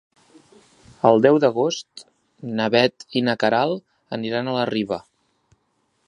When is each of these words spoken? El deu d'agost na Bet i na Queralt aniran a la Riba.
El 1.09 1.19
deu 1.25 1.35
d'agost 1.43 2.03
na 2.61 2.67
Bet 2.75 3.05
i 3.21 3.23
na 3.27 3.35
Queralt 3.43 3.85
aniran 4.17 4.49
a 4.49 4.55
la 4.59 4.67
Riba. 4.71 4.99